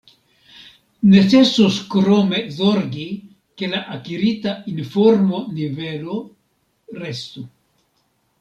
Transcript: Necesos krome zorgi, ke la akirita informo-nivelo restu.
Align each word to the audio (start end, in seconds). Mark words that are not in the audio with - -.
Necesos 1.09 1.75
krome 1.95 2.39
zorgi, 2.55 3.05
ke 3.61 3.71
la 3.75 3.83
akirita 3.99 4.57
informo-nivelo 4.75 6.19
restu. 7.05 7.49